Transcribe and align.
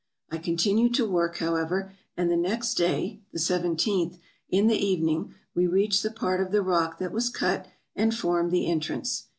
I 0.31 0.39
continued 0.39 0.95
the 0.95 1.07
work, 1.07 1.37
however, 1.37 1.93
and 2.17 2.31
the 2.31 2.35
next 2.35 2.73
day, 2.73 3.21
the 3.31 3.37
17th, 3.37 4.17
in 4.49 4.65
the 4.65 4.75
evening, 4.75 5.35
we 5.53 5.67
reached 5.67 6.01
the 6.01 6.09
part 6.09 6.41
of 6.41 6.51
the 6.51 6.63
rock 6.63 6.97
that 6.97 7.11
was 7.11 7.29
cut 7.29 7.67
and 7.95 8.11
formed 8.11 8.49
the 8.49 8.65
entrance. 8.65 9.27